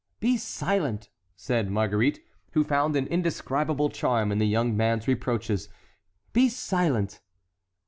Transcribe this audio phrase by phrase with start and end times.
[0.19, 2.21] "Be silent," said Marguerite,
[2.53, 5.69] who found an indescribable charm in the young man's reproaches;
[6.33, 7.21] "be silent."